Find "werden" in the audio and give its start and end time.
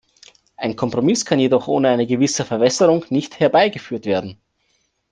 4.07-4.41